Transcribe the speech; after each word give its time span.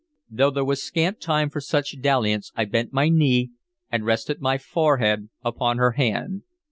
Though 0.31 0.49
there 0.49 0.65
was 0.65 0.81
scant 0.81 1.21
time 1.21 1.51
for 1.51 1.61
such 1.61 2.01
dalliance, 2.01 2.51
I 2.55 2.65
bent 2.65 2.91
my 2.91 3.07
knee 3.07 3.51
and 3.91 4.03
rested 4.03 4.41
my 4.41 4.57
forehead 4.57 5.29
upon 5.45 5.77
her 5.77 5.91
hand. 5.91 6.41